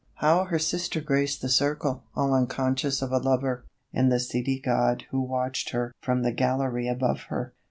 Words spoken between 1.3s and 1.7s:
the